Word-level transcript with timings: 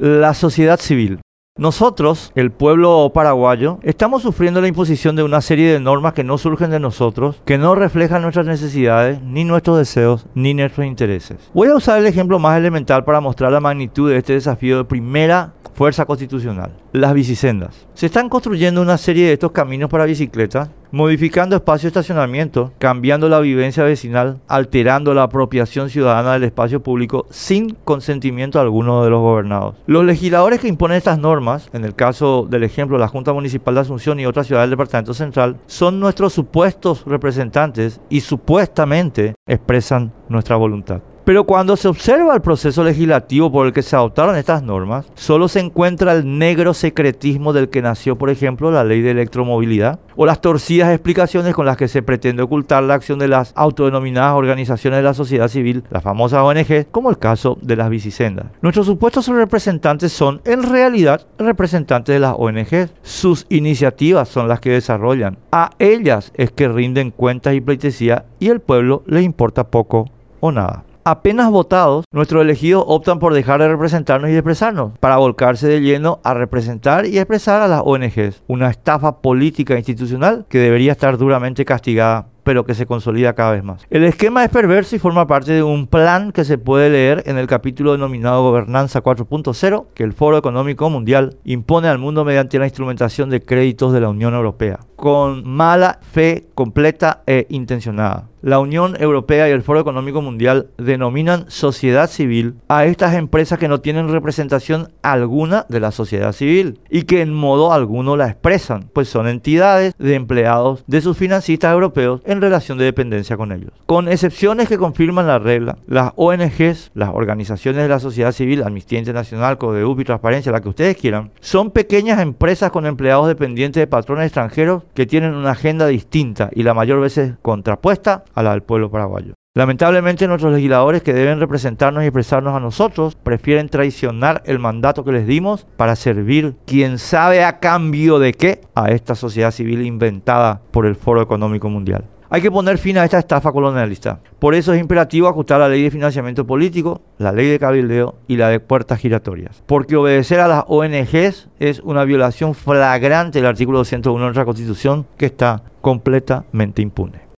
La 0.00 0.32
sociedad 0.32 0.80
civil. 0.80 1.20
Nosotros, 1.58 2.32
el 2.34 2.52
pueblo 2.52 3.10
paraguayo, 3.12 3.80
estamos 3.82 4.22
sufriendo 4.22 4.62
la 4.62 4.68
imposición 4.68 5.14
de 5.14 5.22
una 5.22 5.42
serie 5.42 5.70
de 5.70 5.78
normas 5.78 6.14
que 6.14 6.24
no 6.24 6.38
surgen 6.38 6.70
de 6.70 6.80
nosotros, 6.80 7.42
que 7.44 7.58
no 7.58 7.74
reflejan 7.74 8.22
nuestras 8.22 8.46
necesidades, 8.46 9.20
ni 9.20 9.44
nuestros 9.44 9.76
deseos, 9.76 10.24
ni 10.34 10.54
nuestros 10.54 10.86
intereses. 10.86 11.50
Voy 11.52 11.68
a 11.68 11.74
usar 11.74 11.98
el 11.98 12.06
ejemplo 12.06 12.38
más 12.38 12.56
elemental 12.56 13.04
para 13.04 13.20
mostrar 13.20 13.52
la 13.52 13.60
magnitud 13.60 14.08
de 14.08 14.16
este 14.16 14.32
desafío 14.32 14.78
de 14.78 14.84
primera 14.84 15.52
fuerza 15.80 16.04
constitucional, 16.04 16.72
las 16.92 17.14
bicisendas. 17.14 17.86
Se 17.94 18.04
están 18.04 18.28
construyendo 18.28 18.82
una 18.82 18.98
serie 18.98 19.28
de 19.28 19.32
estos 19.32 19.52
caminos 19.52 19.88
para 19.88 20.04
bicicletas, 20.04 20.68
modificando 20.90 21.56
espacio 21.56 21.86
de 21.86 21.88
estacionamiento, 21.88 22.74
cambiando 22.78 23.30
la 23.30 23.40
vivencia 23.40 23.82
vecinal, 23.82 24.42
alterando 24.46 25.14
la 25.14 25.22
apropiación 25.22 25.88
ciudadana 25.88 26.34
del 26.34 26.44
espacio 26.44 26.82
público 26.82 27.24
sin 27.30 27.70
consentimiento 27.82 28.60
alguno 28.60 29.04
de 29.04 29.08
los 29.08 29.22
gobernados. 29.22 29.76
Los 29.86 30.04
legisladores 30.04 30.60
que 30.60 30.68
imponen 30.68 30.98
estas 30.98 31.18
normas, 31.18 31.70
en 31.72 31.86
el 31.86 31.94
caso 31.94 32.46
del 32.50 32.64
ejemplo 32.64 32.98
la 32.98 33.08
Junta 33.08 33.32
Municipal 33.32 33.74
de 33.74 33.80
Asunción 33.80 34.20
y 34.20 34.26
otras 34.26 34.48
ciudades 34.48 34.68
del 34.68 34.76
Departamento 34.76 35.14
Central, 35.14 35.56
son 35.66 35.98
nuestros 35.98 36.34
supuestos 36.34 37.04
representantes 37.06 38.02
y 38.10 38.20
supuestamente 38.20 39.34
expresan 39.46 40.12
nuestra 40.28 40.56
voluntad. 40.56 41.00
Pero 41.24 41.44
cuando 41.44 41.76
se 41.76 41.88
observa 41.88 42.34
el 42.34 42.40
proceso 42.40 42.82
legislativo 42.82 43.52
por 43.52 43.66
el 43.66 43.72
que 43.72 43.82
se 43.82 43.94
adoptaron 43.94 44.36
estas 44.36 44.62
normas, 44.62 45.06
solo 45.14 45.48
se 45.48 45.60
encuentra 45.60 46.12
el 46.12 46.38
negro 46.38 46.74
secretismo 46.74 47.52
del 47.52 47.68
que 47.68 47.82
nació, 47.82 48.16
por 48.16 48.30
ejemplo, 48.30 48.70
la 48.70 48.84
ley 48.84 49.00
de 49.02 49.10
electromovilidad, 49.10 50.00
o 50.16 50.26
las 50.26 50.40
torcidas 50.40 50.90
explicaciones 50.92 51.54
con 51.54 51.66
las 51.66 51.76
que 51.76 51.88
se 51.88 52.02
pretende 52.02 52.42
ocultar 52.42 52.82
la 52.82 52.94
acción 52.94 53.18
de 53.18 53.28
las 53.28 53.52
autodenominadas 53.54 54.34
organizaciones 54.34 54.98
de 54.98 55.02
la 55.02 55.14
sociedad 55.14 55.48
civil, 55.48 55.84
las 55.90 56.02
famosas 56.02 56.42
ONG, 56.42 56.90
como 56.90 57.10
el 57.10 57.18
caso 57.18 57.58
de 57.60 57.76
las 57.76 57.90
bicisendas. 57.90 58.46
Nuestros 58.62 58.86
supuestos 58.86 59.28
representantes 59.28 60.12
son, 60.12 60.40
en 60.44 60.62
realidad, 60.62 61.26
representantes 61.38 62.14
de 62.14 62.20
las 62.20 62.34
ONG. 62.36 62.90
Sus 63.02 63.46
iniciativas 63.48 64.28
son 64.28 64.48
las 64.48 64.60
que 64.60 64.70
desarrollan. 64.70 65.38
A 65.52 65.70
ellas 65.78 66.32
es 66.34 66.50
que 66.50 66.68
rinden 66.68 67.10
cuentas 67.10 67.54
y 67.54 67.60
pleitesía 67.60 68.24
y 68.38 68.48
el 68.48 68.60
pueblo 68.60 69.02
les 69.06 69.24
importa 69.24 69.68
poco 69.68 70.06
o 70.40 70.52
nada 70.52 70.84
apenas 71.04 71.50
votados, 71.50 72.04
nuestros 72.12 72.42
elegidos 72.42 72.84
optan 72.86 73.18
por 73.18 73.34
dejar 73.34 73.60
de 73.60 73.68
representarnos 73.68 74.30
y 74.30 74.34
expresarnos, 74.34 74.98
para 74.98 75.16
volcarse 75.16 75.68
de 75.68 75.80
lleno 75.80 76.20
a 76.24 76.34
representar 76.34 77.06
y 77.06 77.18
expresar 77.18 77.62
a 77.62 77.68
las 77.68 77.82
ONGs. 77.84 78.42
Una 78.46 78.70
estafa 78.70 79.20
política 79.20 79.74
e 79.74 79.78
institucional 79.78 80.46
que 80.48 80.58
debería 80.58 80.92
estar 80.92 81.18
duramente 81.18 81.64
castigada 81.64 82.26
pero 82.50 82.64
que 82.64 82.74
se 82.74 82.84
consolida 82.84 83.34
cada 83.34 83.52
vez 83.52 83.62
más. 83.62 83.86
El 83.90 84.02
esquema 84.02 84.42
es 84.42 84.50
perverso 84.50 84.96
y 84.96 84.98
forma 84.98 85.28
parte 85.28 85.52
de 85.52 85.62
un 85.62 85.86
plan 85.86 86.32
que 86.32 86.44
se 86.44 86.58
puede 86.58 86.90
leer 86.90 87.22
en 87.26 87.38
el 87.38 87.46
capítulo 87.46 87.92
denominado 87.92 88.42
Gobernanza 88.42 89.04
4.0 89.04 89.86
que 89.94 90.02
el 90.02 90.14
Foro 90.14 90.36
Económico 90.36 90.90
Mundial 90.90 91.36
impone 91.44 91.86
al 91.86 91.98
mundo 91.98 92.24
mediante 92.24 92.58
la 92.58 92.66
instrumentación 92.66 93.30
de 93.30 93.40
créditos 93.40 93.92
de 93.92 94.00
la 94.00 94.08
Unión 94.08 94.34
Europea, 94.34 94.80
con 94.96 95.48
mala 95.48 96.00
fe 96.02 96.48
completa 96.56 97.22
e 97.24 97.46
intencionada. 97.50 98.30
La 98.42 98.58
Unión 98.58 98.96
Europea 98.98 99.48
y 99.48 99.52
el 99.52 99.62
Foro 99.62 99.80
Económico 99.80 100.22
Mundial 100.22 100.70
denominan 100.78 101.44
sociedad 101.48 102.08
civil 102.08 102.54
a 102.68 102.86
estas 102.86 103.14
empresas 103.14 103.58
que 103.58 103.68
no 103.68 103.82
tienen 103.82 104.08
representación 104.08 104.88
alguna 105.02 105.66
de 105.68 105.78
la 105.78 105.90
sociedad 105.90 106.32
civil 106.32 106.80
y 106.88 107.02
que 107.02 107.20
en 107.20 107.34
modo 107.34 107.74
alguno 107.74 108.16
la 108.16 108.28
expresan, 108.28 108.88
pues 108.94 109.10
son 109.10 109.28
entidades 109.28 109.92
de 109.98 110.14
empleados 110.14 110.84
de 110.86 111.02
sus 111.02 111.18
financistas 111.18 111.74
europeos 111.74 112.22
en 112.24 112.39
relación 112.40 112.78
de 112.78 112.84
dependencia 112.84 113.36
con 113.36 113.52
ellos. 113.52 113.70
Con 113.86 114.08
excepciones 114.08 114.68
que 114.68 114.78
confirman 114.78 115.26
la 115.26 115.38
regla, 115.38 115.78
las 115.86 116.12
ONGs, 116.16 116.90
las 116.94 117.10
organizaciones 117.10 117.82
de 117.82 117.88
la 117.88 117.98
sociedad 117.98 118.32
civil, 118.32 118.62
Amnistía 118.62 118.98
Internacional, 118.98 119.58
CODEUP 119.58 120.00
y 120.00 120.04
Transparencia, 120.04 120.52
la 120.52 120.60
que 120.60 120.68
ustedes 120.68 120.96
quieran, 120.96 121.30
son 121.40 121.70
pequeñas 121.70 122.20
empresas 122.20 122.70
con 122.70 122.86
empleados 122.86 123.28
dependientes 123.28 123.80
de 123.80 123.86
patrones 123.86 124.26
extranjeros 124.26 124.84
que 124.94 125.06
tienen 125.06 125.34
una 125.34 125.52
agenda 125.52 125.86
distinta 125.86 126.50
y 126.52 126.62
la 126.62 126.74
mayor 126.74 127.00
veces 127.00 127.34
contrapuesta 127.42 128.24
a 128.34 128.42
la 128.42 128.52
del 128.52 128.62
pueblo 128.62 128.90
paraguayo. 128.90 129.34
Lamentablemente 129.52 130.28
nuestros 130.28 130.52
legisladores 130.52 131.02
que 131.02 131.12
deben 131.12 131.40
representarnos 131.40 132.04
y 132.04 132.06
expresarnos 132.06 132.54
a 132.54 132.60
nosotros 132.60 133.16
prefieren 133.16 133.68
traicionar 133.68 134.44
el 134.46 134.60
mandato 134.60 135.04
que 135.04 135.10
les 135.10 135.26
dimos 135.26 135.66
para 135.76 135.96
servir 135.96 136.54
quién 136.66 136.98
sabe 136.98 137.42
a 137.42 137.58
cambio 137.58 138.20
de 138.20 138.32
qué 138.32 138.60
a 138.76 138.92
esta 138.92 139.16
sociedad 139.16 139.50
civil 139.50 139.84
inventada 139.84 140.62
por 140.70 140.86
el 140.86 140.94
Foro 140.94 141.20
Económico 141.20 141.68
Mundial. 141.68 142.04
Hay 142.32 142.42
que 142.42 142.50
poner 142.50 142.78
fin 142.78 142.96
a 142.96 143.04
esta 143.04 143.18
estafa 143.18 143.50
colonialista. 143.50 144.20
Por 144.38 144.54
eso 144.54 144.72
es 144.72 144.80
imperativo 144.80 145.26
ajustar 145.26 145.58
la 145.58 145.68
ley 145.68 145.82
de 145.82 145.90
financiamiento 145.90 146.46
político, 146.46 147.02
la 147.18 147.32
ley 147.32 147.48
de 147.48 147.58
cabildeo 147.58 148.14
y 148.28 148.36
la 148.36 148.48
de 148.48 148.60
puertas 148.60 149.00
giratorias. 149.00 149.64
Porque 149.66 149.96
obedecer 149.96 150.38
a 150.38 150.46
las 150.46 150.64
ONGs 150.68 151.48
es 151.58 151.80
una 151.80 152.04
violación 152.04 152.54
flagrante 152.54 153.40
del 153.40 153.48
artículo 153.48 153.78
201 153.78 154.20
de 154.20 154.26
nuestra 154.26 154.44
Constitución 154.44 155.06
que 155.16 155.26
está 155.26 155.64
completamente 155.80 156.82
impune. 156.82 157.20